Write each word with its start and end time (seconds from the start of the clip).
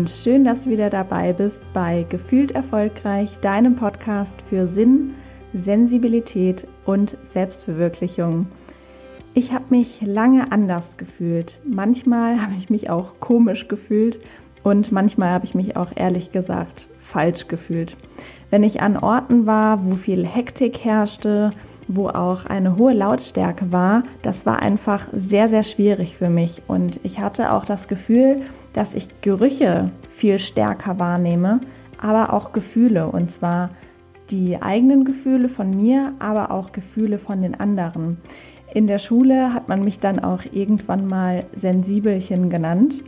und 0.00 0.08
schön, 0.08 0.44
dass 0.44 0.64
du 0.64 0.70
wieder 0.70 0.88
dabei 0.88 1.34
bist 1.34 1.60
bei 1.74 2.06
Gefühlt 2.08 2.52
Erfolgreich, 2.52 3.38
deinem 3.42 3.76
Podcast 3.76 4.34
für 4.48 4.66
Sinn, 4.66 5.10
Sensibilität 5.52 6.66
und 6.86 7.18
Selbstverwirklichung. 7.34 8.46
Ich 9.34 9.52
habe 9.52 9.66
mich 9.68 10.00
lange 10.00 10.52
anders 10.52 10.96
gefühlt. 10.96 11.58
Manchmal 11.66 12.40
habe 12.40 12.54
ich 12.56 12.70
mich 12.70 12.88
auch 12.88 13.20
komisch 13.20 13.68
gefühlt 13.68 14.18
und 14.62 14.90
manchmal 14.90 15.28
habe 15.32 15.44
ich 15.44 15.54
mich 15.54 15.76
auch 15.76 15.90
ehrlich 15.94 16.32
gesagt 16.32 16.88
falsch 17.02 17.46
gefühlt. 17.48 17.94
Wenn 18.48 18.62
ich 18.62 18.80
an 18.80 18.96
Orten 18.96 19.44
war, 19.44 19.84
wo 19.84 19.96
viel 19.96 20.24
Hektik 20.24 20.82
herrschte, 20.82 21.52
wo 21.88 22.08
auch 22.08 22.46
eine 22.46 22.78
hohe 22.78 22.94
Lautstärke 22.94 23.70
war, 23.70 24.04
das 24.22 24.46
war 24.46 24.62
einfach 24.62 25.08
sehr, 25.12 25.50
sehr 25.50 25.62
schwierig 25.62 26.16
für 26.16 26.30
mich. 26.30 26.62
Und 26.68 27.00
ich 27.02 27.18
hatte 27.20 27.52
auch 27.52 27.66
das 27.66 27.86
Gefühl, 27.86 28.40
dass 28.72 28.94
ich 28.94 29.08
Gerüche 29.20 29.90
viel 30.10 30.38
stärker 30.38 30.98
wahrnehme, 30.98 31.60
aber 32.00 32.32
auch 32.32 32.52
Gefühle. 32.52 33.06
Und 33.06 33.30
zwar 33.30 33.70
die 34.30 34.60
eigenen 34.60 35.04
Gefühle 35.04 35.48
von 35.48 35.76
mir, 35.76 36.12
aber 36.18 36.50
auch 36.50 36.72
Gefühle 36.72 37.18
von 37.18 37.42
den 37.42 37.58
anderen. 37.58 38.18
In 38.72 38.86
der 38.86 38.98
Schule 38.98 39.52
hat 39.52 39.68
man 39.68 39.84
mich 39.84 39.98
dann 39.98 40.20
auch 40.20 40.42
irgendwann 40.52 41.06
mal 41.06 41.44
Sensibelchen 41.56 42.50
genannt. 42.50 43.02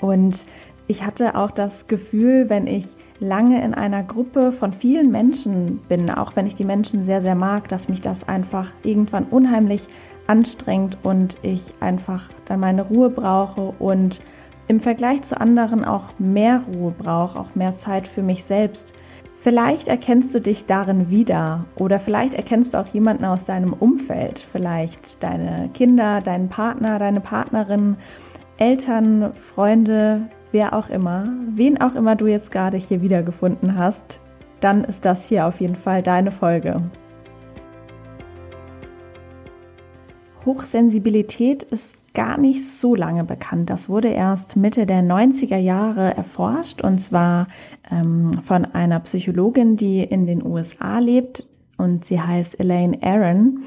Und 0.00 0.44
ich 0.86 1.04
hatte 1.04 1.34
auch 1.34 1.50
das 1.50 1.86
Gefühl, 1.88 2.50
wenn 2.50 2.66
ich 2.66 2.86
lange 3.20 3.64
in 3.64 3.72
einer 3.72 4.02
Gruppe 4.02 4.52
von 4.52 4.72
vielen 4.72 5.10
Menschen 5.10 5.78
bin, 5.88 6.10
auch 6.10 6.36
wenn 6.36 6.46
ich 6.46 6.56
die 6.56 6.64
Menschen 6.64 7.06
sehr, 7.06 7.22
sehr 7.22 7.34
mag, 7.34 7.68
dass 7.68 7.88
mich 7.88 8.02
das 8.02 8.28
einfach 8.28 8.70
irgendwann 8.82 9.24
unheimlich 9.24 9.86
anstrengt 10.26 10.98
und 11.02 11.38
ich 11.42 11.62
einfach 11.80 12.28
dann 12.46 12.60
meine 12.60 12.82
Ruhe 12.82 13.08
brauche 13.08 13.72
und 13.78 14.20
im 14.68 14.80
Vergleich 14.80 15.22
zu 15.22 15.40
anderen 15.40 15.84
auch 15.84 16.18
mehr 16.18 16.62
Ruhe 16.72 16.92
brauche, 16.96 17.38
auch 17.38 17.54
mehr 17.54 17.78
Zeit 17.78 18.08
für 18.08 18.22
mich 18.22 18.44
selbst. 18.44 18.94
Vielleicht 19.42 19.88
erkennst 19.88 20.34
du 20.34 20.40
dich 20.40 20.64
darin 20.64 21.10
wieder 21.10 21.66
oder 21.76 22.00
vielleicht 22.00 22.32
erkennst 22.32 22.72
du 22.72 22.78
auch 22.78 22.86
jemanden 22.86 23.26
aus 23.26 23.44
deinem 23.44 23.74
Umfeld, 23.74 24.44
vielleicht 24.52 25.22
deine 25.22 25.68
Kinder, 25.74 26.22
deinen 26.22 26.48
Partner, 26.48 26.98
deine 26.98 27.20
Partnerin, 27.20 27.96
Eltern, 28.56 29.32
Freunde, 29.54 30.22
wer 30.52 30.72
auch 30.72 30.88
immer, 30.88 31.28
wen 31.54 31.78
auch 31.80 31.94
immer 31.94 32.16
du 32.16 32.26
jetzt 32.26 32.52
gerade 32.52 32.78
hier 32.78 33.02
wiedergefunden 33.02 33.76
hast, 33.76 34.18
dann 34.60 34.84
ist 34.84 35.04
das 35.04 35.28
hier 35.28 35.46
auf 35.46 35.60
jeden 35.60 35.76
Fall 35.76 36.02
deine 36.02 36.30
Folge. 36.30 36.80
Hochsensibilität 40.46 41.64
ist 41.64 41.90
gar 42.14 42.38
nicht 42.38 42.78
so 42.78 42.94
lange 42.94 43.24
bekannt. 43.24 43.70
Das 43.70 43.88
wurde 43.88 44.08
erst 44.08 44.56
Mitte 44.56 44.86
der 44.86 45.02
90er 45.02 45.58
Jahre 45.58 46.16
erforscht 46.16 46.80
und 46.80 47.00
zwar 47.00 47.48
ähm, 47.90 48.40
von 48.44 48.64
einer 48.64 49.00
Psychologin, 49.00 49.76
die 49.76 50.00
in 50.02 50.26
den 50.26 50.44
USA 50.44 51.00
lebt 51.00 51.46
und 51.76 52.06
sie 52.06 52.20
heißt 52.20 52.58
Elaine 52.60 52.98
Aaron. 53.02 53.64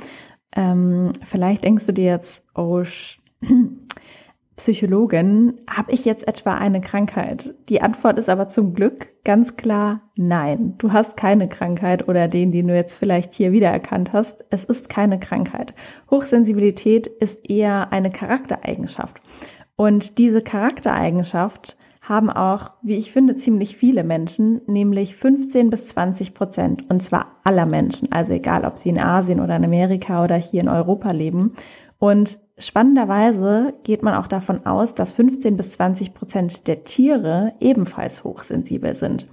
Ähm, 0.56 1.12
vielleicht 1.24 1.66
denkst 1.66 1.86
du 1.86 1.92
dir 1.92 2.06
jetzt, 2.06 2.44
oh, 2.56 2.84
Psychologin, 4.58 5.62
habe 5.70 5.92
ich 5.92 6.04
jetzt 6.04 6.28
etwa 6.28 6.56
eine 6.56 6.82
Krankheit? 6.82 7.54
Die 7.70 7.82
Antwort 7.82 8.18
ist 8.18 8.28
aber 8.28 8.50
zum 8.50 8.74
Glück 8.74 9.08
ganz 9.24 9.56
klar 9.56 10.02
nein. 10.16 10.74
Du 10.80 10.92
hast 10.92 11.16
keine 11.16 11.48
Krankheit 11.48 12.08
oder 12.08 12.28
den, 12.28 12.52
den 12.52 12.68
du 12.68 12.76
jetzt 12.76 12.96
vielleicht 12.96 13.36
hier 13.36 13.52
wiedererkannt 13.52 14.14
hast. 14.14 14.44
Es 14.50 14.64
ist 14.64 14.90
keine 14.90 15.20
Krankheit. 15.20 15.76
Hochsensibilität 16.10 17.06
ist 17.06 17.48
eher 17.48 17.94
eine 17.94 18.10
Charaktereigenschaft. 18.10 19.22
Und 19.76 20.18
diese 20.18 20.42
Charaktereigenschaft 20.42 21.78
haben 22.02 22.32
auch, 22.32 22.72
wie 22.82 22.96
ich 22.96 23.12
finde, 23.12 23.36
ziemlich 23.36 23.78
viele 23.78 24.04
Menschen, 24.04 24.62
nämlich 24.66 25.16
15 25.18 25.70
bis 25.70 25.88
20 25.90 26.34
Prozent. 26.34 26.90
Und 26.90 27.04
zwar 27.04 27.38
aller 27.44 27.68
Menschen. 27.68 28.12
Also 28.12 28.34
egal, 28.34 28.66
ob 28.66 28.80
sie 28.80 28.90
in 28.90 29.00
Asien 29.00 29.40
oder 29.40 29.56
in 29.56 29.66
Amerika 29.66 30.24
oder 30.24 30.36
hier 30.36 30.62
in 30.62 30.70
Europa 30.70 31.12
leben. 31.12 31.54
Und 32.00 32.40
spannenderweise 32.58 33.74
geht 33.84 34.04
man 34.04 34.16
auch 34.16 34.28
davon 34.28 34.66
aus, 34.66 34.96
dass 34.96 35.14
15 35.14 35.58
bis 35.58 35.72
20 35.72 36.14
Prozent 36.14 36.68
der 36.68 36.84
Tiere 36.84 37.54
ebenfalls 37.60 38.24
hochsensibel 38.24 38.94
sind. 38.94 39.28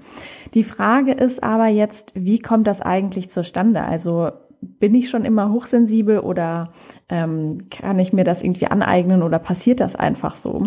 Die 0.54 0.64
Frage 0.64 1.12
ist 1.12 1.42
aber 1.42 1.68
jetzt, 1.68 2.12
wie 2.14 2.38
kommt 2.38 2.66
das 2.66 2.80
eigentlich 2.80 3.30
zustande? 3.30 3.82
Also 3.82 4.30
bin 4.60 4.94
ich 4.94 5.10
schon 5.10 5.24
immer 5.24 5.50
hochsensibel 5.50 6.20
oder 6.20 6.72
ähm, 7.08 7.66
kann 7.70 7.98
ich 7.98 8.12
mir 8.12 8.24
das 8.24 8.42
irgendwie 8.42 8.66
aneignen 8.66 9.22
oder 9.22 9.38
passiert 9.38 9.80
das 9.80 9.96
einfach 9.96 10.36
so? 10.36 10.64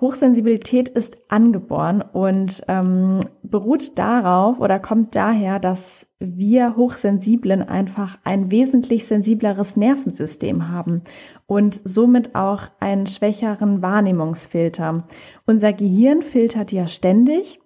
Hochsensibilität 0.00 0.88
ist 0.88 1.16
angeboren 1.28 2.02
und 2.02 2.62
ähm, 2.68 3.20
beruht 3.42 3.98
darauf 3.98 4.58
oder 4.60 4.78
kommt 4.78 5.14
daher, 5.14 5.58
dass 5.58 6.06
wir 6.18 6.76
Hochsensiblen 6.76 7.62
einfach 7.62 8.18
ein 8.24 8.50
wesentlich 8.50 9.06
sensibleres 9.06 9.76
Nervensystem 9.76 10.68
haben 10.68 11.02
und 11.46 11.80
somit 11.84 12.34
auch 12.34 12.62
einen 12.80 13.06
schwächeren 13.06 13.82
Wahrnehmungsfilter. 13.82 15.06
Unser 15.46 15.72
Gehirn 15.72 16.22
filtert 16.22 16.72
ja 16.72 16.86
ständig. 16.86 17.60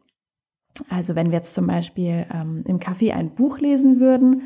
Also 0.88 1.14
wenn 1.14 1.30
wir 1.30 1.38
jetzt 1.38 1.54
zum 1.54 1.66
Beispiel 1.66 2.26
ähm, 2.32 2.64
im 2.66 2.78
Café 2.78 3.12
ein 3.12 3.34
Buch 3.34 3.58
lesen 3.58 4.00
würden 4.00 4.42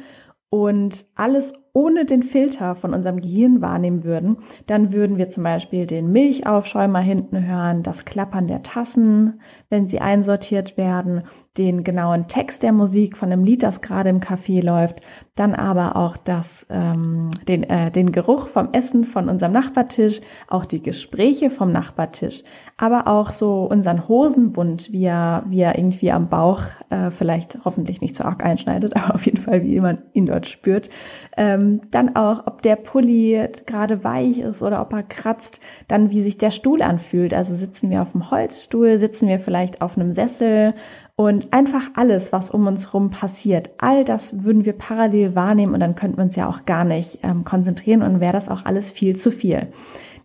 und 0.50 1.06
alles 1.14 1.52
ohne 1.74 2.04
den 2.04 2.22
Filter 2.22 2.74
von 2.74 2.92
unserem 2.92 3.20
Gehirn 3.20 3.62
wahrnehmen 3.62 4.04
würden, 4.04 4.38
dann 4.66 4.92
würden 4.92 5.16
wir 5.16 5.30
zum 5.30 5.42
Beispiel 5.42 5.86
den 5.86 6.12
Milchaufschäumer 6.12 7.00
hinten 7.00 7.46
hören, 7.46 7.82
das 7.82 8.04
Klappern 8.04 8.46
der 8.46 8.62
Tassen, 8.62 9.40
wenn 9.70 9.88
sie 9.88 10.00
einsortiert 10.00 10.76
werden, 10.76 11.22
den 11.58 11.84
genauen 11.84 12.28
Text 12.28 12.62
der 12.62 12.72
Musik 12.72 13.16
von 13.16 13.30
einem 13.30 13.44
Lied, 13.44 13.62
das 13.62 13.82
gerade 13.82 14.08
im 14.08 14.20
Café 14.20 14.62
läuft, 14.62 15.02
dann 15.34 15.54
aber 15.54 15.96
auch 15.96 16.16
das, 16.16 16.66
ähm, 16.70 17.30
den, 17.46 17.64
äh, 17.64 17.90
den 17.90 18.12
Geruch 18.12 18.48
vom 18.48 18.70
Essen 18.72 19.04
von 19.04 19.28
unserem 19.28 19.52
Nachbartisch, 19.52 20.20
auch 20.48 20.64
die 20.64 20.82
Gespräche 20.82 21.50
vom 21.50 21.70
Nachbartisch, 21.72 22.42
aber 22.78 23.06
auch 23.06 23.30
so 23.30 23.64
unseren 23.64 24.08
Hosenbund, 24.08 24.92
wie 24.92 25.04
er, 25.04 25.44
wie 25.46 25.60
er 25.60 25.78
irgendwie 25.78 26.10
am 26.10 26.28
Bauch 26.28 26.62
äh, 26.90 27.10
vielleicht 27.10 27.58
hoffentlich 27.64 28.00
nicht 28.00 28.16
so 28.16 28.24
arg 28.24 28.44
einschneidet, 28.44 28.96
aber 28.96 29.14
auf 29.14 29.26
jeden 29.26 29.40
Fall, 29.40 29.62
wie 29.62 29.80
man 29.80 29.98
ihn 30.14 30.26
dort 30.26 30.46
spürt. 30.46 30.88
Ähm, 31.36 31.61
dann 31.90 32.16
auch, 32.16 32.46
ob 32.46 32.62
der 32.62 32.76
Pulli 32.76 33.48
gerade 33.66 34.04
weich 34.04 34.38
ist 34.38 34.62
oder 34.62 34.80
ob 34.80 34.92
er 34.92 35.02
kratzt, 35.02 35.60
dann 35.88 36.10
wie 36.10 36.22
sich 36.22 36.38
der 36.38 36.50
Stuhl 36.50 36.82
anfühlt. 36.82 37.34
Also 37.34 37.54
sitzen 37.54 37.90
wir 37.90 38.02
auf 38.02 38.12
dem 38.12 38.30
Holzstuhl, 38.30 38.98
sitzen 38.98 39.28
wir 39.28 39.38
vielleicht 39.38 39.82
auf 39.82 39.96
einem 39.96 40.12
Sessel, 40.12 40.74
und 41.14 41.52
einfach 41.52 41.90
alles, 41.94 42.32
was 42.32 42.50
um 42.50 42.66
uns 42.66 42.86
herum 42.88 43.10
passiert, 43.10 43.70
all 43.78 44.04
das 44.04 44.44
würden 44.44 44.64
wir 44.64 44.72
parallel 44.72 45.34
wahrnehmen 45.34 45.74
und 45.74 45.80
dann 45.80 45.94
könnten 45.94 46.16
wir 46.16 46.24
uns 46.24 46.36
ja 46.36 46.48
auch 46.48 46.64
gar 46.64 46.84
nicht 46.84 47.18
ähm, 47.22 47.44
konzentrieren 47.44 48.02
und 48.02 48.20
wäre 48.20 48.32
das 48.32 48.48
auch 48.48 48.64
alles 48.64 48.90
viel 48.90 49.16
zu 49.16 49.30
viel. 49.30 49.68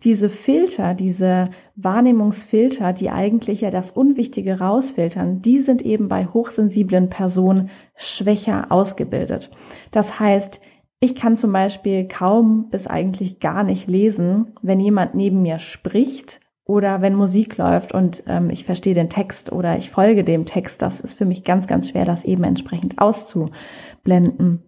Diese 0.03 0.29
Filter, 0.29 0.93
diese 0.93 1.49
Wahrnehmungsfilter, 1.75 2.93
die 2.93 3.09
eigentlich 3.09 3.61
ja 3.61 3.71
das 3.71 3.91
Unwichtige 3.91 4.59
rausfiltern, 4.59 5.41
die 5.41 5.59
sind 5.59 5.81
eben 5.81 6.07
bei 6.07 6.25
hochsensiblen 6.25 7.09
Personen 7.09 7.69
schwächer 7.95 8.71
ausgebildet. 8.71 9.49
Das 9.91 10.19
heißt, 10.19 10.61
ich 10.99 11.15
kann 11.15 11.37
zum 11.37 11.51
Beispiel 11.51 12.07
kaum 12.07 12.69
bis 12.69 12.87
eigentlich 12.87 13.39
gar 13.39 13.63
nicht 13.63 13.87
lesen, 13.87 14.55
wenn 14.61 14.79
jemand 14.79 15.13
neben 15.13 15.41
mir 15.41 15.59
spricht 15.59 16.39
oder 16.65 17.01
wenn 17.01 17.15
Musik 17.15 17.57
läuft 17.57 17.93
und 17.93 18.23
ähm, 18.27 18.49
ich 18.49 18.65
verstehe 18.65 18.95
den 18.95 19.09
Text 19.09 19.51
oder 19.51 19.77
ich 19.77 19.89
folge 19.89 20.23
dem 20.23 20.45
Text, 20.45 20.81
das 20.81 20.99
ist 20.99 21.13
für 21.13 21.25
mich 21.25 21.43
ganz, 21.43 21.67
ganz 21.67 21.89
schwer, 21.89 22.05
das 22.05 22.25
eben 22.25 22.43
entsprechend 22.43 22.99
auszublenden. 22.99 24.63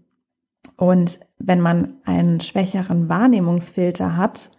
Und 0.77 1.19
wenn 1.39 1.59
man 1.59 1.95
einen 2.05 2.39
schwächeren 2.41 3.09
Wahrnehmungsfilter 3.09 4.15
hat, 4.15 4.51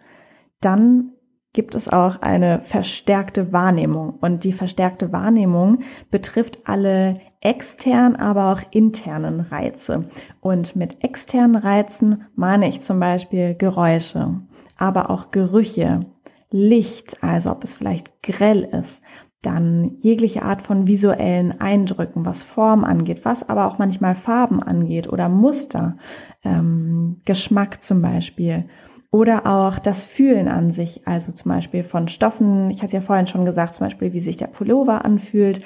dann 0.59 1.13
gibt 1.53 1.73
es 1.75 1.87
auch 1.87 2.21
eine 2.21 2.61
verstärkte 2.63 3.51
Wahrnehmung. 3.51 4.11
Und 4.21 4.43
die 4.43 4.53
verstärkte 4.53 5.11
Wahrnehmung 5.11 5.81
betrifft 6.09 6.59
alle 6.65 7.19
externen, 7.41 8.15
aber 8.15 8.51
auch 8.51 8.61
internen 8.71 9.41
Reize. 9.41 10.07
Und 10.39 10.75
mit 10.75 11.03
externen 11.03 11.55
Reizen 11.55 12.25
meine 12.35 12.69
ich 12.69 12.81
zum 12.81 12.99
Beispiel 12.99 13.55
Geräusche, 13.55 14.39
aber 14.77 15.09
auch 15.09 15.31
Gerüche, 15.31 16.05
Licht, 16.51 17.23
also 17.23 17.51
ob 17.51 17.63
es 17.63 17.75
vielleicht 17.75 18.23
grell 18.23 18.63
ist, 18.63 19.01
dann 19.41 19.95
jegliche 19.95 20.43
Art 20.43 20.61
von 20.61 20.85
visuellen 20.85 21.59
Eindrücken, 21.59 22.25
was 22.25 22.43
Form 22.43 22.83
angeht, 22.83 23.21
was 23.23 23.47
aber 23.49 23.65
auch 23.65 23.79
manchmal 23.79 24.13
Farben 24.13 24.61
angeht 24.61 25.11
oder 25.11 25.29
Muster, 25.29 25.97
ähm, 26.43 27.21
Geschmack 27.25 27.81
zum 27.81 28.01
Beispiel. 28.01 28.65
Oder 29.09 29.45
auch 29.45 29.79
das 29.79 30.05
Fühlen 30.05 30.47
an 30.47 30.71
sich, 30.71 31.05
also 31.05 31.31
zum 31.31 31.51
Beispiel 31.51 31.83
von 31.83 32.07
Stoffen. 32.07 32.69
Ich 32.69 32.81
hatte 32.81 32.93
ja 32.93 33.01
vorhin 33.01 33.27
schon 33.27 33.43
gesagt, 33.43 33.75
zum 33.75 33.87
Beispiel, 33.87 34.13
wie 34.13 34.21
sich 34.21 34.37
der 34.37 34.47
Pullover 34.47 35.03
anfühlt, 35.03 35.61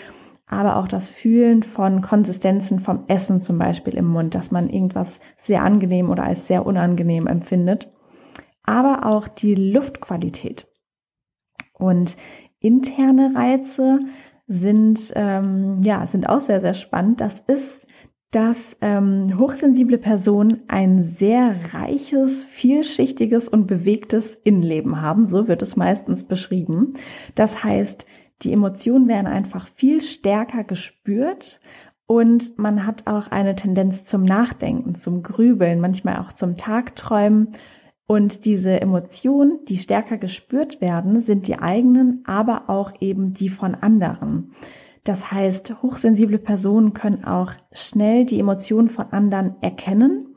aber 0.48 0.78
auch 0.78 0.88
das 0.88 1.10
Fühlen 1.10 1.64
von 1.64 2.02
Konsistenzen 2.02 2.80
vom 2.80 3.06
Essen 3.08 3.42
zum 3.42 3.58
Beispiel 3.58 3.96
im 3.96 4.06
Mund, 4.06 4.36
dass 4.36 4.52
man 4.52 4.70
irgendwas 4.70 5.20
sehr 5.38 5.64
angenehm 5.64 6.10
oder 6.10 6.24
als 6.24 6.48
sehr 6.48 6.66
unangenehm 6.66 7.28
empfindet. 7.28 7.92
Aber 8.64 9.06
auch 9.06 9.28
die 9.28 9.56
Luftqualität. 9.56 10.68
Und 11.74 12.16
interne 12.60 13.34
Reize 13.36 14.00
sind, 14.48 15.12
ähm, 15.16 15.82
ja, 15.84 16.06
sind 16.06 16.30
auch 16.30 16.42
sehr, 16.42 16.62
sehr 16.62 16.74
spannend. 16.74 17.22
Das 17.22 17.40
ist, 17.48 17.88
dass 18.32 18.78
ähm, 18.82 19.40
hochsensible 19.40 19.98
Personen 19.98 20.64
ein 20.68 21.06
sehr 21.06 21.56
reiches, 21.74 22.44
vielschichtiges 22.44 23.48
und 23.48 23.66
bewegtes 23.66 24.36
Innenleben 24.36 25.02
haben. 25.02 25.28
So 25.28 25.48
wird 25.48 25.62
es 25.62 25.76
meistens 25.76 26.24
beschrieben. 26.24 26.96
Das 27.34 27.64
heißt, 27.64 28.06
die 28.42 28.54
Emotionen 28.54 29.08
werden 29.08 29.28
einfach 29.28 29.68
viel 29.68 30.02
stärker 30.02 30.64
gespürt 30.64 31.60
und 32.08 32.58
man 32.58 32.86
hat 32.86 33.08
auch 33.08 33.32
eine 33.32 33.56
Tendenz 33.56 34.06
zum 34.06 34.24
Nachdenken, 34.24 34.96
zum 34.96 35.24
Grübeln, 35.24 35.80
manchmal 35.80 36.20
auch 36.20 36.34
zum 36.34 36.56
Tagträumen. 36.56 37.54
Und 38.08 38.46
diese 38.46 38.80
Emotionen, 38.80 39.66
die 39.68 39.78
stärker 39.78 40.18
gespürt 40.18 40.80
werden, 40.80 41.22
sind 41.22 41.48
die 41.48 41.58
eigenen, 41.58 42.22
aber 42.26 42.70
auch 42.70 42.94
eben 43.00 43.34
die 43.34 43.50
von 43.50 43.74
anderen. 43.74 44.54
Das 45.04 45.32
heißt, 45.32 45.82
hochsensible 45.82 46.38
Personen 46.38 46.94
können 46.94 47.26
auch 47.26 47.54
schnell 47.72 48.26
die 48.26 48.40
Emotionen 48.40 48.90
von 48.90 49.08
anderen 49.12 49.56
erkennen 49.62 50.36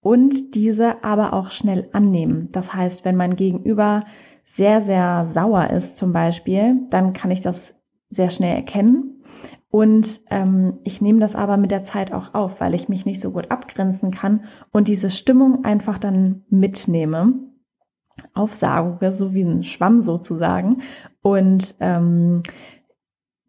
und 0.00 0.54
diese 0.54 1.02
aber 1.02 1.32
auch 1.32 1.50
schnell 1.50 1.88
annehmen. 1.92 2.48
Das 2.52 2.72
heißt, 2.72 3.04
wenn 3.04 3.16
mein 3.16 3.34
Gegenüber 3.34 4.04
sehr, 4.50 4.82
sehr 4.82 5.26
sauer 5.28 5.70
ist 5.70 5.96
zum 5.96 6.12
Beispiel, 6.12 6.86
dann 6.90 7.12
kann 7.12 7.30
ich 7.30 7.40
das 7.40 7.74
sehr 8.08 8.30
schnell 8.30 8.56
erkennen 8.56 9.22
und 9.70 10.20
ähm, 10.30 10.80
ich 10.82 11.00
nehme 11.00 11.20
das 11.20 11.36
aber 11.36 11.56
mit 11.56 11.70
der 11.70 11.84
Zeit 11.84 12.12
auch 12.12 12.34
auf, 12.34 12.60
weil 12.60 12.74
ich 12.74 12.88
mich 12.88 13.06
nicht 13.06 13.20
so 13.20 13.30
gut 13.30 13.52
abgrenzen 13.52 14.10
kann 14.10 14.44
und 14.72 14.88
diese 14.88 15.10
Stimmung 15.10 15.64
einfach 15.64 15.98
dann 15.98 16.42
mitnehme, 16.50 17.34
aufsauge, 18.34 19.12
so 19.12 19.32
wie 19.32 19.42
ein 19.42 19.62
Schwamm 19.62 20.02
sozusagen. 20.02 20.82
Und 21.22 21.76
ähm, 21.78 22.42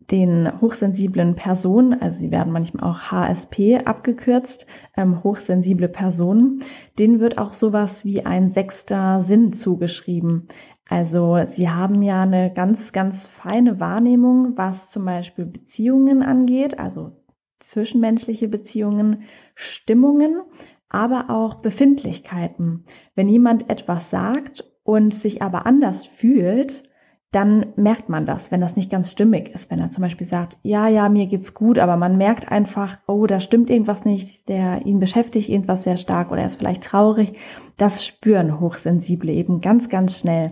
den 0.10 0.62
hochsensiblen 0.62 1.36
Personen, 1.36 2.02
also 2.02 2.20
sie 2.20 2.32
werden 2.32 2.52
manchmal 2.52 2.90
auch 2.90 3.12
HSP 3.12 3.82
abgekürzt, 3.86 4.66
ähm, 4.98 5.24
hochsensible 5.24 5.88
Personen, 5.88 6.64
denen 6.98 7.20
wird 7.20 7.38
auch 7.38 7.54
sowas 7.54 8.04
wie 8.04 8.26
ein 8.26 8.50
sechster 8.50 9.22
Sinn 9.22 9.54
zugeschrieben. 9.54 10.48
Also 10.90 11.40
sie 11.50 11.70
haben 11.70 12.02
ja 12.02 12.22
eine 12.22 12.52
ganz, 12.54 12.92
ganz 12.92 13.26
feine 13.26 13.80
Wahrnehmung, 13.80 14.58
was 14.58 14.90
zum 14.90 15.06
Beispiel 15.06 15.46
Beziehungen 15.46 16.22
angeht, 16.22 16.80
also 16.80 17.12
zwischenmenschliche 17.60 18.48
Beziehungen, 18.48 19.24
Stimmungen, 19.56 20.42
aber 20.90 21.30
auch 21.30 21.56
Befindlichkeiten. 21.56 22.86
Wenn 23.16 23.30
jemand 23.30 23.70
etwas 23.70 24.10
sagt 24.10 24.70
und 24.84 25.14
sich 25.14 25.42
aber 25.42 25.66
anders 25.66 26.06
fühlt, 26.06 26.84
dann 27.32 27.68
merkt 27.78 28.10
man 28.10 28.26
das, 28.26 28.52
wenn 28.52 28.60
das 28.60 28.76
nicht 28.76 28.92
ganz 28.92 29.10
stimmig 29.10 29.56
ist. 29.56 29.72
Wenn 29.72 29.80
er 29.80 29.90
zum 29.90 30.02
Beispiel 30.02 30.28
sagt, 30.28 30.58
ja, 30.64 30.90
ja, 30.90 31.08
mir 31.08 31.28
geht's 31.28 31.54
gut, 31.54 31.80
aber 31.80 31.96
man 31.96 32.18
merkt 32.18 32.52
einfach, 32.52 32.98
oh, 33.08 33.26
da 33.26 33.40
stimmt 33.40 33.70
irgendwas 33.70 34.04
nicht, 34.04 34.50
der 34.50 34.86
ihn 34.86 35.00
beschäftigt 35.00 35.48
irgendwas 35.48 35.84
sehr 35.84 35.96
stark 35.96 36.32
oder 36.32 36.42
er 36.42 36.48
ist 36.48 36.58
vielleicht 36.58 36.84
traurig. 36.84 37.38
Das 37.78 38.06
spüren 38.06 38.60
Hochsensible 38.60 39.32
eben 39.32 39.62
ganz, 39.62 39.88
ganz 39.88 40.20
schnell. 40.20 40.52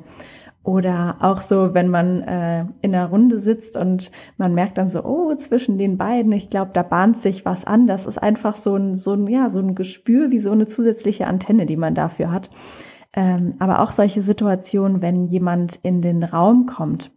Oder 0.64 1.18
auch 1.20 1.42
so, 1.42 1.74
wenn 1.74 1.90
man 1.90 2.22
äh, 2.22 2.66
in 2.82 2.94
einer 2.94 3.10
Runde 3.10 3.40
sitzt 3.40 3.76
und 3.76 4.12
man 4.38 4.54
merkt 4.54 4.78
dann 4.78 4.90
so, 4.90 5.04
oh, 5.04 5.34
zwischen 5.36 5.78
den 5.78 5.98
beiden, 5.98 6.32
ich 6.32 6.50
glaube, 6.50 6.72
da 6.74 6.84
bahnt 6.84 7.22
sich 7.22 7.44
was 7.44 7.66
an. 7.66 7.88
Das 7.88 8.06
ist 8.06 8.18
einfach 8.18 8.56
so 8.56 8.76
ein, 8.76 8.96
so 8.96 9.14
ein, 9.14 9.28
ja, 9.28 9.50
so 9.50 9.60
ein 9.60 9.76
Gespür 9.76 10.32
wie 10.32 10.40
so 10.40 10.52
eine 10.52 10.68
zusätzliche 10.68 11.28
Antenne, 11.28 11.66
die 11.66 11.78
man 11.78 11.96
dafür 11.96 12.32
hat. 12.32 12.50
Ähm, 13.14 13.54
aber 13.60 13.82
auch 13.82 13.92
solche 13.92 14.22
Situationen, 14.22 15.02
wenn 15.02 15.26
jemand 15.26 15.80
in 15.82 16.02
den 16.02 16.24
Raum 16.24 16.68
kommt, 16.68 17.12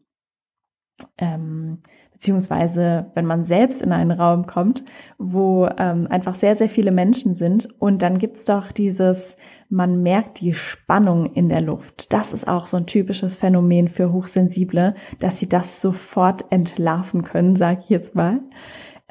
ähm, 1.18 1.82
beziehungsweise 2.12 3.10
wenn 3.14 3.26
man 3.26 3.46
selbst 3.46 3.82
in 3.82 3.90
einen 3.92 4.12
Raum 4.12 4.46
kommt, 4.46 4.84
wo 5.18 5.68
ähm, 5.76 6.06
einfach 6.08 6.36
sehr, 6.36 6.54
sehr 6.54 6.68
viele 6.68 6.92
Menschen 6.92 7.34
sind 7.34 7.68
und 7.80 8.00
dann 8.00 8.18
gibt's 8.18 8.44
doch 8.44 8.70
dieses, 8.70 9.36
man 9.68 10.02
merkt 10.02 10.40
die 10.40 10.54
Spannung 10.54 11.32
in 11.32 11.48
der 11.48 11.60
Luft. 11.60 12.12
Das 12.12 12.32
ist 12.32 12.46
auch 12.46 12.68
so 12.68 12.76
ein 12.76 12.86
typisches 12.86 13.36
Phänomen 13.36 13.88
für 13.88 14.12
Hochsensible, 14.12 14.94
dass 15.18 15.40
sie 15.40 15.48
das 15.48 15.82
sofort 15.82 16.44
entlarven 16.50 17.24
können, 17.24 17.56
sage 17.56 17.80
ich 17.82 17.90
jetzt 17.90 18.14
mal. 18.14 18.40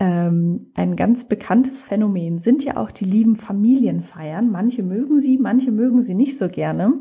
Ähm, 0.02 0.72
ein 0.74 0.96
ganz 0.96 1.26
bekanntes 1.26 1.84
Phänomen 1.84 2.40
sind 2.40 2.64
ja 2.64 2.78
auch 2.78 2.90
die 2.90 3.06
lieben 3.06 3.36
Familienfeiern. 3.36 4.50
Manche 4.50 4.82
mögen 4.82 5.20
sie, 5.20 5.38
manche 5.38 5.72
mögen 5.72 6.02
sie 6.02 6.16
nicht 6.16 6.40
so 6.40 6.50
gerne. 6.50 6.94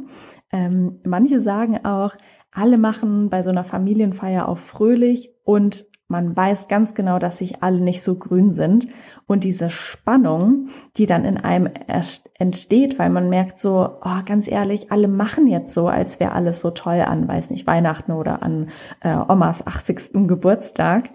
Ähm, 0.53 1.01
manche 1.07 1.41
sagen 1.41 1.83
auch, 1.83 2.15
alle 2.53 2.77
machen 2.77 3.31
bei 3.31 3.43
so 3.43 3.49
einer 3.49 3.65
Familienfeier 3.65 4.47
auch 4.47 4.59
fröhlich 4.59 5.31
und 5.45 5.87
man 6.09 6.37
weiß 6.37 6.69
ganz 6.69 6.95
genau, 6.95 7.19
dass 7.19 7.39
sich 7.39 7.63
alle 7.63 7.81
nicht 7.81 8.03
so 8.03 8.17
grün 8.17 8.53
sind. 8.53 8.89
Und 9.27 9.45
diese 9.45 9.71
Spannung, 9.71 10.69
die 10.99 11.07
dann 11.07 11.25
in 11.25 11.39
einem 11.39 11.71
entsteht, 12.35 12.99
weil 12.99 13.09
man 13.09 13.31
merkt 13.31 13.61
so, 13.61 13.97
oh, 14.03 14.23
ganz 14.27 14.47
ehrlich, 14.47 14.93
alle 14.93 15.09
machen 15.09 15.47
jetzt 15.47 15.73
so, 15.73 15.89
als 15.89 16.21
wäre 16.21 16.33
alles 16.33 16.61
so 16.61 16.71
toll 16.71 17.01
an, 17.01 17.27
weiß 17.29 17.49
nicht, 17.49 17.67
Weihnachten 17.67 18.13
oder 18.13 18.43
an 18.43 18.69
äh, 19.01 19.17
Omas 19.17 19.67
80. 19.67 20.27
Geburtstag 20.27 21.09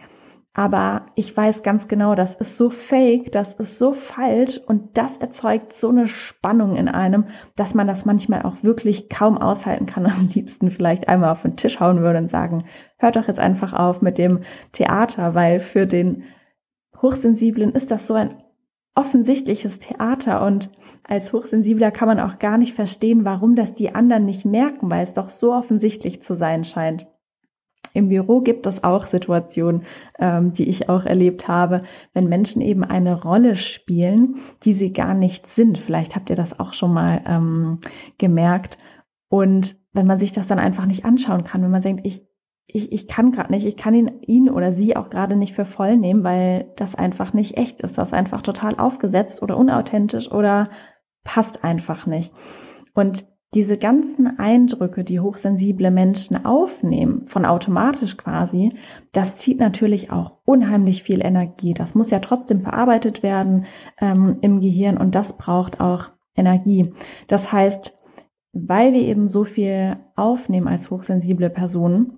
aber 0.57 1.07
ich 1.15 1.35
weiß 1.35 1.63
ganz 1.63 1.89
genau, 1.89 2.15
das 2.15 2.33
ist 2.35 2.55
so 2.55 2.69
fake, 2.69 3.29
das 3.33 3.53
ist 3.55 3.77
so 3.77 3.91
falsch 3.91 4.57
und 4.65 4.97
das 4.97 5.17
erzeugt 5.17 5.73
so 5.73 5.89
eine 5.89 6.07
Spannung 6.07 6.77
in 6.77 6.87
einem, 6.87 7.25
dass 7.57 7.73
man 7.73 7.87
das 7.87 8.05
manchmal 8.05 8.43
auch 8.43 8.63
wirklich 8.63 9.09
kaum 9.09 9.37
aushalten 9.37 9.85
kann. 9.85 10.05
Am 10.05 10.29
liebsten 10.33 10.71
vielleicht 10.71 11.09
einmal 11.09 11.31
auf 11.31 11.41
den 11.41 11.57
Tisch 11.57 11.81
hauen 11.81 11.99
würde 11.99 12.19
und 12.19 12.31
sagen, 12.31 12.63
hört 12.97 13.17
doch 13.17 13.27
jetzt 13.27 13.39
einfach 13.39 13.73
auf 13.73 14.01
mit 14.01 14.17
dem 14.17 14.43
Theater, 14.71 15.35
weil 15.35 15.59
für 15.59 15.85
den 15.85 16.23
Hochsensiblen 17.01 17.73
ist 17.73 17.91
das 17.91 18.07
so 18.07 18.13
ein 18.13 18.41
offensichtliches 18.95 19.79
Theater 19.79 20.45
und 20.45 20.71
als 21.03 21.33
Hochsensibler 21.33 21.91
kann 21.91 22.07
man 22.07 22.21
auch 22.21 22.39
gar 22.39 22.57
nicht 22.57 22.73
verstehen, 22.73 23.25
warum 23.25 23.55
das 23.55 23.73
die 23.73 23.93
anderen 23.93 24.23
nicht 24.23 24.45
merken, 24.45 24.89
weil 24.89 25.03
es 25.03 25.11
doch 25.11 25.27
so 25.27 25.53
offensichtlich 25.53 26.23
zu 26.23 26.35
sein 26.35 26.63
scheint. 26.63 27.07
Im 27.93 28.09
Büro 28.09 28.41
gibt 28.41 28.67
es 28.67 28.83
auch 28.83 29.05
Situationen, 29.05 29.83
ähm, 30.19 30.53
die 30.53 30.67
ich 30.67 30.89
auch 30.89 31.05
erlebt 31.05 31.47
habe, 31.47 31.83
wenn 32.13 32.27
Menschen 32.27 32.61
eben 32.61 32.83
eine 32.83 33.21
Rolle 33.21 33.55
spielen, 33.55 34.37
die 34.63 34.73
sie 34.73 34.93
gar 34.93 35.13
nicht 35.13 35.47
sind. 35.47 35.77
Vielleicht 35.77 36.15
habt 36.15 36.29
ihr 36.29 36.35
das 36.35 36.59
auch 36.59 36.73
schon 36.73 36.93
mal 36.93 37.21
ähm, 37.27 37.79
gemerkt. 38.17 38.77
Und 39.29 39.77
wenn 39.93 40.07
man 40.07 40.19
sich 40.19 40.31
das 40.31 40.47
dann 40.47 40.59
einfach 40.59 40.85
nicht 40.85 41.05
anschauen 41.05 41.43
kann, 41.43 41.61
wenn 41.61 41.71
man 41.71 41.81
denkt, 41.81 42.05
ich, 42.05 42.25
ich, 42.67 42.91
ich 42.91 43.07
kann 43.07 43.31
gerade 43.31 43.51
nicht, 43.51 43.65
ich 43.65 43.77
kann 43.77 43.93
ihn, 43.93 44.21
ihn 44.21 44.49
oder 44.49 44.73
sie 44.73 44.95
auch 44.95 45.09
gerade 45.09 45.35
nicht 45.35 45.53
für 45.53 45.65
voll 45.65 45.97
nehmen, 45.97 46.23
weil 46.23 46.71
das 46.75 46.95
einfach 46.95 47.33
nicht 47.33 47.57
echt 47.57 47.81
ist, 47.81 47.97
das 47.97 48.09
ist 48.09 48.13
einfach 48.13 48.41
total 48.41 48.77
aufgesetzt 48.77 49.41
oder 49.41 49.57
unauthentisch 49.57 50.31
oder 50.31 50.69
passt 51.23 51.63
einfach 51.63 52.05
nicht. 52.05 52.33
Und 52.93 53.25
diese 53.53 53.77
ganzen 53.77 54.37
Eindrücke, 54.37 55.03
die 55.03 55.19
hochsensible 55.19 55.89
Menschen 55.91 56.45
aufnehmen, 56.45 57.25
von 57.27 57.45
automatisch 57.45 58.17
quasi, 58.17 58.73
das 59.13 59.37
zieht 59.37 59.59
natürlich 59.59 60.11
auch 60.11 60.39
unheimlich 60.43 61.03
viel 61.03 61.23
Energie. 61.23 61.73
Das 61.73 61.95
muss 61.95 62.11
ja 62.11 62.19
trotzdem 62.19 62.61
verarbeitet 62.61 63.23
werden 63.23 63.65
ähm, 64.01 64.37
im 64.41 64.59
Gehirn 64.59 64.97
und 64.97 65.15
das 65.15 65.37
braucht 65.37 65.79
auch 65.79 66.09
Energie. 66.35 66.93
Das 67.27 67.51
heißt, 67.51 67.95
weil 68.51 68.93
wir 68.93 69.01
eben 69.01 69.27
so 69.27 69.43
viel 69.43 69.97
aufnehmen 70.15 70.67
als 70.67 70.91
hochsensible 70.91 71.49
Personen, 71.49 72.17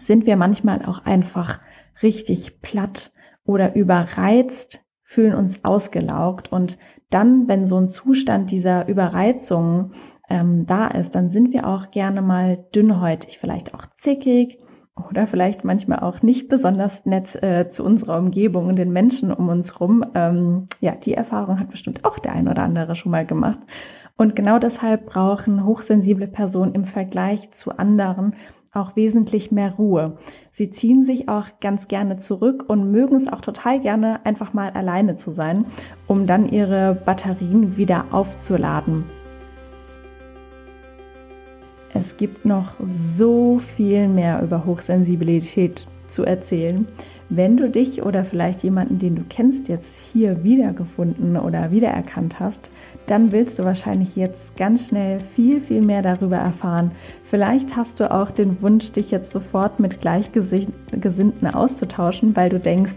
sind 0.00 0.26
wir 0.26 0.36
manchmal 0.36 0.84
auch 0.84 1.04
einfach 1.04 1.60
richtig 2.02 2.60
platt 2.60 3.12
oder 3.44 3.74
überreizt, 3.74 4.84
fühlen 5.02 5.34
uns 5.34 5.64
ausgelaugt 5.64 6.50
und 6.50 6.78
dann, 7.10 7.46
wenn 7.46 7.66
so 7.66 7.76
ein 7.76 7.88
Zustand 7.88 8.50
dieser 8.50 8.88
Überreizung 8.88 9.92
ähm, 10.28 10.66
da 10.66 10.86
ist, 10.88 11.14
dann 11.14 11.30
sind 11.30 11.52
wir 11.52 11.66
auch 11.66 11.90
gerne 11.90 12.22
mal 12.22 12.64
dünnhäutig, 12.74 13.38
vielleicht 13.38 13.74
auch 13.74 13.86
zickig 13.98 14.58
oder 15.08 15.26
vielleicht 15.26 15.64
manchmal 15.64 16.00
auch 16.00 16.22
nicht 16.22 16.48
besonders 16.48 17.06
nett 17.06 17.42
äh, 17.42 17.68
zu 17.68 17.84
unserer 17.84 18.18
Umgebung 18.18 18.66
und 18.66 18.76
den 18.76 18.92
Menschen 18.92 19.32
um 19.32 19.48
uns 19.48 19.80
rum. 19.80 20.04
Ähm, 20.14 20.68
ja, 20.80 20.92
die 20.92 21.14
Erfahrung 21.14 21.58
hat 21.58 21.70
bestimmt 21.70 22.04
auch 22.04 22.18
der 22.18 22.32
ein 22.32 22.48
oder 22.48 22.62
andere 22.62 22.94
schon 22.94 23.12
mal 23.12 23.26
gemacht. 23.26 23.58
Und 24.16 24.36
genau 24.36 24.58
deshalb 24.58 25.06
brauchen 25.06 25.64
hochsensible 25.64 26.28
Personen 26.28 26.74
im 26.74 26.84
Vergleich 26.84 27.50
zu 27.52 27.76
anderen 27.78 28.34
auch 28.74 28.96
wesentlich 28.96 29.52
mehr 29.52 29.74
Ruhe. 29.74 30.16
Sie 30.52 30.70
ziehen 30.70 31.04
sich 31.04 31.28
auch 31.28 31.46
ganz 31.60 31.88
gerne 31.88 32.18
zurück 32.18 32.64
und 32.68 32.90
mögen 32.90 33.16
es 33.16 33.30
auch 33.30 33.40
total 33.40 33.80
gerne, 33.80 34.24
einfach 34.24 34.54
mal 34.54 34.70
alleine 34.70 35.16
zu 35.16 35.30
sein, 35.30 35.66
um 36.06 36.26
dann 36.26 36.48
ihre 36.48 36.94
Batterien 37.04 37.76
wieder 37.76 38.06
aufzuladen. 38.12 39.04
Es 41.94 42.16
gibt 42.16 42.44
noch 42.44 42.72
so 42.88 43.60
viel 43.76 44.08
mehr 44.08 44.42
über 44.42 44.64
Hochsensibilität 44.64 45.84
zu 46.08 46.24
erzählen. 46.24 46.86
Wenn 47.28 47.56
du 47.56 47.70
dich 47.70 48.02
oder 48.02 48.24
vielleicht 48.24 48.62
jemanden, 48.62 48.98
den 48.98 49.14
du 49.16 49.22
kennst, 49.28 49.68
jetzt 49.68 49.88
hier 50.12 50.42
wiedergefunden 50.44 51.36
oder 51.36 51.70
wiedererkannt 51.70 52.40
hast, 52.40 52.68
dann 53.06 53.32
willst 53.32 53.58
du 53.58 53.64
wahrscheinlich 53.64 54.16
jetzt 54.16 54.56
ganz 54.56 54.88
schnell 54.88 55.20
viel, 55.34 55.60
viel 55.60 55.80
mehr 55.80 56.02
darüber 56.02 56.36
erfahren. 56.36 56.90
Vielleicht 57.30 57.74
hast 57.76 58.00
du 58.00 58.10
auch 58.10 58.30
den 58.30 58.60
Wunsch, 58.60 58.92
dich 58.92 59.10
jetzt 59.10 59.32
sofort 59.32 59.80
mit 59.80 60.00
Gleichgesinnten 60.00 61.46
auszutauschen, 61.46 62.36
weil 62.36 62.50
du 62.50 62.60
denkst, 62.60 62.96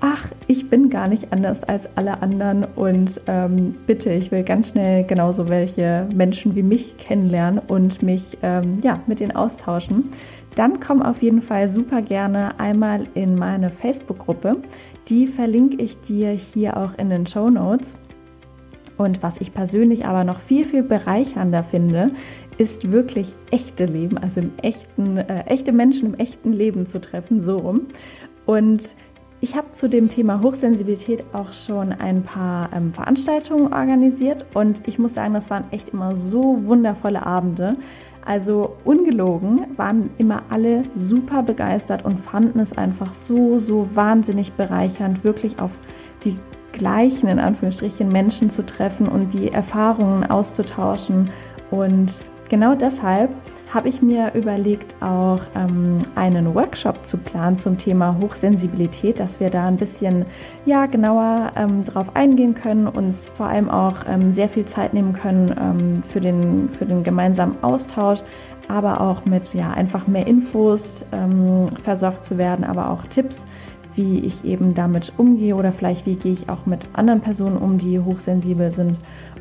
ach, 0.00 0.28
ich 0.46 0.68
bin 0.68 0.90
gar 0.90 1.08
nicht 1.08 1.32
anders 1.32 1.62
als 1.64 1.96
alle 1.96 2.22
anderen 2.22 2.64
und 2.76 3.20
ähm, 3.26 3.74
bitte, 3.86 4.12
ich 4.12 4.30
will 4.30 4.42
ganz 4.42 4.70
schnell 4.70 5.04
genauso 5.04 5.48
welche 5.48 6.06
Menschen 6.12 6.54
wie 6.56 6.62
mich 6.62 6.96
kennenlernen 6.98 7.60
und 7.68 8.02
mich 8.02 8.38
ähm, 8.42 8.80
ja, 8.82 9.00
mit 9.06 9.20
ihnen 9.20 9.36
austauschen. 9.36 10.10
Dann 10.56 10.80
komm 10.80 11.02
auf 11.02 11.22
jeden 11.22 11.42
Fall 11.42 11.68
super 11.68 12.02
gerne 12.02 12.58
einmal 12.58 13.06
in 13.14 13.36
meine 13.36 13.70
Facebook-Gruppe. 13.70 14.56
Die 15.08 15.26
verlinke 15.26 15.82
ich 15.82 16.00
dir 16.00 16.30
hier 16.30 16.76
auch 16.76 16.96
in 16.98 17.10
den 17.10 17.26
Show 17.26 17.50
Notes. 17.50 17.96
Und 18.96 19.22
was 19.22 19.40
ich 19.40 19.54
persönlich 19.54 20.04
aber 20.04 20.24
noch 20.24 20.40
viel, 20.40 20.66
viel 20.66 20.82
bereichernder 20.82 21.62
finde, 21.64 22.10
ist 22.58 22.92
wirklich 22.92 23.32
echte 23.50 23.86
Leben, 23.86 24.18
also 24.18 24.40
im 24.40 24.50
echten, 24.60 25.16
äh, 25.16 25.44
echte 25.46 25.72
Menschen 25.72 26.12
im 26.12 26.14
echten 26.18 26.52
Leben 26.52 26.86
zu 26.86 27.00
treffen, 27.00 27.42
so 27.42 27.58
rum. 27.58 27.86
Und 28.44 28.94
ich 29.42 29.56
habe 29.56 29.72
zu 29.72 29.88
dem 29.88 30.08
Thema 30.08 30.42
Hochsensibilität 30.42 31.24
auch 31.32 31.52
schon 31.52 31.92
ein 31.92 32.22
paar 32.22 32.68
ähm, 32.74 32.92
Veranstaltungen 32.92 33.72
organisiert 33.72 34.44
und 34.52 34.86
ich 34.86 34.98
muss 34.98 35.14
sagen, 35.14 35.32
das 35.32 35.48
waren 35.48 35.64
echt 35.70 35.90
immer 35.90 36.14
so 36.14 36.62
wundervolle 36.66 37.24
Abende. 37.24 37.76
Also 38.24 38.76
ungelogen 38.84 39.66
waren 39.78 40.10
immer 40.18 40.42
alle 40.50 40.84
super 40.94 41.42
begeistert 41.42 42.04
und 42.04 42.20
fanden 42.20 42.60
es 42.60 42.76
einfach 42.76 43.14
so, 43.14 43.58
so 43.58 43.88
wahnsinnig 43.94 44.52
bereichernd, 44.52 45.24
wirklich 45.24 45.58
auf 45.58 45.70
die 46.24 46.38
gleichen, 46.72 47.28
in 47.28 47.38
Anführungsstrichen, 47.38 48.12
Menschen 48.12 48.50
zu 48.50 48.64
treffen 48.64 49.08
und 49.08 49.32
die 49.32 49.50
Erfahrungen 49.50 50.30
auszutauschen. 50.30 51.30
Und 51.70 52.12
genau 52.50 52.74
deshalb 52.74 53.30
habe 53.72 53.88
ich 53.88 54.02
mir 54.02 54.32
überlegt, 54.34 55.00
auch 55.00 55.40
ähm, 55.54 56.02
einen 56.16 56.54
Workshop 56.54 57.06
zu 57.06 57.16
planen 57.16 57.58
zum 57.58 57.78
Thema 57.78 58.16
Hochsensibilität, 58.20 59.20
dass 59.20 59.38
wir 59.38 59.48
da 59.48 59.66
ein 59.66 59.76
bisschen 59.76 60.26
ja, 60.66 60.86
genauer 60.86 61.52
ähm, 61.56 61.84
drauf 61.84 62.14
eingehen 62.14 62.54
können, 62.54 62.88
uns 62.88 63.28
vor 63.28 63.46
allem 63.46 63.70
auch 63.70 63.96
ähm, 64.08 64.32
sehr 64.32 64.48
viel 64.48 64.66
Zeit 64.66 64.92
nehmen 64.92 65.12
können 65.12 65.54
ähm, 65.60 66.02
für, 66.12 66.20
den, 66.20 66.68
für 66.78 66.84
den 66.84 67.04
gemeinsamen 67.04 67.62
Austausch, 67.62 68.18
aber 68.66 69.00
auch 69.00 69.24
mit 69.24 69.54
ja, 69.54 69.70
einfach 69.70 70.08
mehr 70.08 70.26
Infos 70.26 71.04
ähm, 71.12 71.66
versorgt 71.84 72.24
zu 72.24 72.38
werden, 72.38 72.64
aber 72.64 72.90
auch 72.90 73.04
Tipps, 73.06 73.46
wie 73.94 74.18
ich 74.20 74.44
eben 74.44 74.74
damit 74.74 75.12
umgehe 75.16 75.54
oder 75.54 75.70
vielleicht 75.70 76.06
wie 76.06 76.14
gehe 76.14 76.32
ich 76.32 76.48
auch 76.48 76.66
mit 76.66 76.80
anderen 76.94 77.20
Personen 77.20 77.56
um, 77.56 77.78
die 77.78 78.00
hochsensibel 78.00 78.72
sind. 78.72 78.96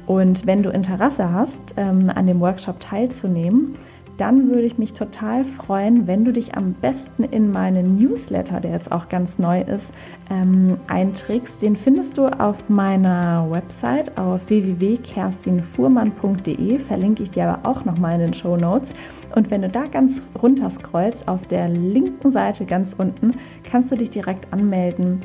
Und 0.05 0.45
wenn 0.45 0.63
du 0.63 0.69
Interesse 0.69 1.31
hast, 1.31 1.75
ähm, 1.77 2.11
an 2.13 2.27
dem 2.27 2.39
Workshop 2.39 2.79
teilzunehmen, 2.79 3.75
dann 4.19 4.49
würde 4.49 4.63
ich 4.63 4.77
mich 4.77 4.91
total 4.93 5.45
freuen, 5.45 6.05
wenn 6.05 6.25
du 6.25 6.33
dich 6.33 6.55
am 6.55 6.73
besten 6.73 7.23
in 7.23 7.49
meinen 7.51 7.97
Newsletter, 7.97 8.59
der 8.59 8.71
jetzt 8.71 8.91
auch 8.91 9.07
ganz 9.07 9.39
neu 9.39 9.61
ist, 9.61 9.93
ähm, 10.29 10.75
einträgst. 10.87 11.61
Den 11.61 11.77
findest 11.77 12.17
du 12.17 12.27
auf 12.27 12.57
meiner 12.67 13.47
Website 13.49 14.17
auf 14.17 14.41
www.kerstinfuhrmann.de. 14.47 16.79
Verlinke 16.79 17.23
ich 17.23 17.31
dir 17.31 17.47
aber 17.47 17.69
auch 17.69 17.85
nochmal 17.85 18.15
in 18.15 18.31
den 18.31 18.33
Show 18.33 18.57
Notes. 18.57 18.89
Und 19.35 19.51
wenn 19.51 19.61
du 19.61 19.69
da 19.69 19.85
ganz 19.85 20.21
runter 20.41 20.69
scrollst, 20.69 21.25
auf 21.27 21.47
der 21.47 21.69
linken 21.69 22.31
Seite 22.31 22.65
ganz 22.65 22.93
unten, 22.97 23.35
kannst 23.63 23.91
du 23.91 23.95
dich 23.95 24.09
direkt 24.09 24.51
anmelden 24.51 25.21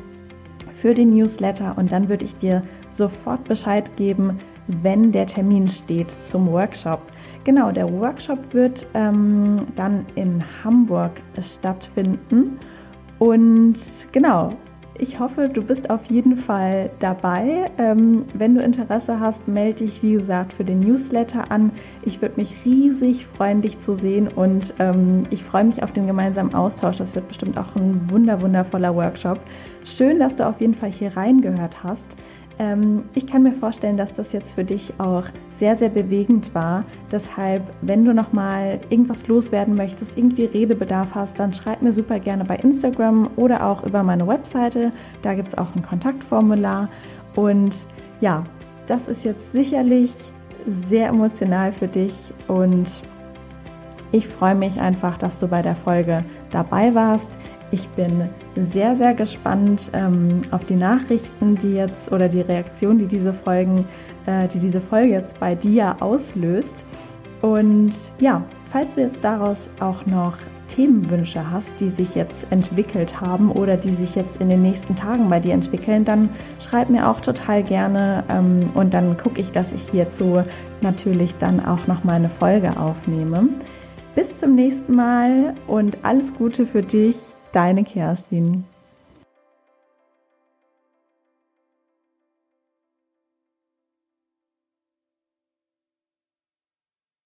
für 0.81 0.93
den 0.93 1.15
Newsletter 1.15 1.73
und 1.77 1.91
dann 1.91 2.07
würde 2.07 2.23
ich 2.23 2.37
dir 2.37 2.61
sofort 2.91 3.43
Bescheid 3.45 3.89
geben, 3.97 4.39
wenn 4.67 5.11
der 5.11 5.27
Termin 5.27 5.67
steht 5.67 6.11
zum 6.23 6.49
Workshop. 6.51 7.01
Genau, 7.45 7.71
der 7.71 7.91
Workshop 7.91 8.39
wird 8.55 8.87
ähm, 8.95 9.67
dann 9.75 10.03
in 10.15 10.43
Hamburg 10.63 11.11
stattfinden. 11.39 12.59
Und 13.19 13.77
genau, 14.11 14.51
ich 14.97 15.19
hoffe, 15.19 15.47
du 15.49 15.61
bist 15.61 15.91
auf 15.91 16.05
jeden 16.05 16.37
Fall 16.37 16.89
dabei. 16.99 17.69
Ähm, 17.77 18.25
wenn 18.33 18.55
du 18.55 18.61
Interesse 18.61 19.19
hast, 19.19 19.47
melde 19.47 19.85
dich, 19.85 20.01
wie 20.01 20.13
gesagt, 20.13 20.53
für 20.53 20.63
den 20.63 20.79
Newsletter 20.79 21.51
an. 21.51 21.71
Ich 22.01 22.19
würde 22.19 22.37
mich 22.37 22.55
riesig 22.65 23.27
freuen, 23.27 23.61
dich 23.61 23.79
zu 23.79 23.93
sehen 23.93 24.27
und 24.27 24.73
ähm, 24.79 25.27
ich 25.29 25.43
freue 25.43 25.65
mich 25.65 25.83
auf 25.83 25.91
den 25.91 26.07
gemeinsamen 26.07 26.55
Austausch. 26.55 26.97
Das 26.97 27.13
wird 27.13 27.27
bestimmt 27.27 27.59
auch 27.59 27.75
ein 27.75 28.09
wunder, 28.09 28.41
wundervoller 28.41 28.95
Workshop. 28.95 29.39
Schön, 29.83 30.17
dass 30.17 30.35
du 30.35 30.47
auf 30.47 30.59
jeden 30.59 30.73
Fall 30.73 30.89
hier 30.89 31.15
reingehört 31.15 31.83
hast. 31.83 32.07
Ähm, 32.57 33.03
ich 33.13 33.27
kann 33.27 33.43
mir 33.43 33.51
vorstellen, 33.51 33.97
dass 33.97 34.13
das 34.13 34.31
jetzt 34.31 34.53
für 34.53 34.63
dich 34.63 34.93
auch 34.97 35.23
sehr, 35.57 35.75
sehr 35.75 35.89
bewegend 35.89 36.53
war. 36.53 36.83
Deshalb, 37.11 37.63
wenn 37.81 38.05
du 38.05 38.13
nochmal 38.13 38.79
irgendwas 38.89 39.27
loswerden 39.27 39.75
möchtest, 39.75 40.17
irgendwie 40.17 40.45
Redebedarf 40.45 41.15
hast, 41.15 41.39
dann 41.39 41.53
schreib 41.53 41.81
mir 41.81 41.93
super 41.93 42.19
gerne 42.19 42.45
bei 42.45 42.57
Instagram 42.57 43.29
oder 43.35 43.65
auch 43.65 43.83
über 43.85 44.03
meine 44.03 44.27
Webseite. 44.27 44.91
Da 45.21 45.33
gibt 45.33 45.49
es 45.49 45.57
auch 45.57 45.75
ein 45.75 45.81
Kontaktformular. 45.81 46.89
Und 47.35 47.75
ja, 48.21 48.43
das 48.87 49.07
ist 49.07 49.23
jetzt 49.23 49.51
sicherlich 49.51 50.11
sehr 50.87 51.09
emotional 51.09 51.71
für 51.71 51.87
dich 51.87 52.13
und 52.47 52.87
ich 54.11 54.27
freue 54.27 54.55
mich 54.55 54.79
einfach, 54.79 55.17
dass 55.17 55.37
du 55.37 55.47
bei 55.47 55.61
der 55.61 55.75
Folge 55.75 56.23
dabei 56.51 56.95
warst. 56.95 57.37
Ich 57.75 57.89
bin 57.89 58.29
sehr, 58.71 58.95
sehr 58.95 59.13
gespannt 59.13 59.91
ähm, 59.91 60.39
auf 60.51 60.63
die 60.63 60.77
Nachrichten, 60.77 61.57
die 61.57 61.73
jetzt 61.73 62.09
oder 62.09 62.29
die 62.29 62.39
Reaktion, 62.39 62.97
die 62.97 63.05
diese 63.05 63.33
Folgen, 63.33 63.85
äh, 64.27 64.47
die 64.47 64.59
diese 64.59 64.79
Folge 64.79 65.11
jetzt 65.11 65.37
bei 65.41 65.55
dir 65.55 65.97
auslöst. 65.99 66.85
Und 67.41 67.91
ja, 68.17 68.41
falls 68.71 68.95
du 68.95 69.01
jetzt 69.01 69.21
daraus 69.21 69.69
auch 69.81 70.05
noch 70.05 70.37
Themenwünsche 70.69 71.51
hast, 71.51 71.77
die 71.81 71.89
sich 71.89 72.15
jetzt 72.15 72.47
entwickelt 72.49 73.19
haben 73.19 73.51
oder 73.51 73.75
die 73.75 73.93
sich 73.95 74.15
jetzt 74.15 74.39
in 74.39 74.47
den 74.47 74.61
nächsten 74.61 74.95
Tagen 74.95 75.29
bei 75.29 75.41
dir 75.41 75.53
entwickeln, 75.53 76.05
dann 76.05 76.29
schreib 76.61 76.89
mir 76.89 77.09
auch 77.09 77.19
total 77.19 77.61
gerne 77.61 78.23
ähm, 78.29 78.69
und 78.73 78.93
dann 78.93 79.17
gucke 79.17 79.41
ich, 79.41 79.51
dass 79.51 79.73
ich 79.73 79.89
hierzu 79.91 80.43
natürlich 80.79 81.35
dann 81.41 81.59
auch 81.65 81.87
noch 81.87 82.05
mal 82.05 82.13
eine 82.13 82.29
Folge 82.29 82.79
aufnehme. 82.79 83.49
Bis 84.15 84.39
zum 84.39 84.55
nächsten 84.55 84.95
Mal 84.95 85.55
und 85.67 85.97
alles 86.03 86.33
Gute 86.35 86.65
für 86.65 86.81
dich 86.81 87.17
deine 87.55 87.83
Kerstin. 87.83 88.65